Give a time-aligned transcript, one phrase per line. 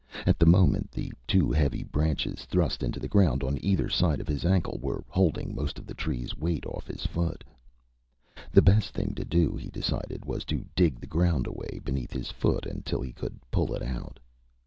[0.25, 4.27] At the moment, the two heavy branches, thrust into the ground on either side of
[4.27, 7.43] his ankle, were holding most of the tree's weight off his foot.
[8.51, 12.31] The best thing to do, he decided, was to dig the ground away beneath his
[12.31, 14.17] foot until he could pull it out.